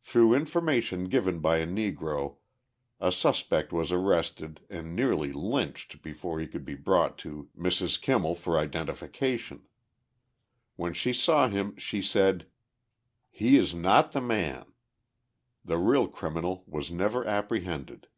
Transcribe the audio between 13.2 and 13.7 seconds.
"He